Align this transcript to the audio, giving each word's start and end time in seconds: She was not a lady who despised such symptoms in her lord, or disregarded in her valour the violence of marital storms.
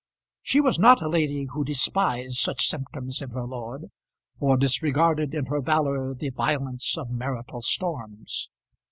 She 0.41 0.61
was 0.61 0.79
not 0.79 1.03
a 1.03 1.07
lady 1.07 1.45
who 1.51 1.63
despised 1.63 2.37
such 2.37 2.65
symptoms 2.67 3.21
in 3.21 3.29
her 3.29 3.45
lord, 3.45 3.91
or 4.39 4.57
disregarded 4.57 5.35
in 5.35 5.45
her 5.45 5.61
valour 5.61 6.15
the 6.15 6.29
violence 6.31 6.97
of 6.97 7.11
marital 7.11 7.61
storms. 7.61 8.49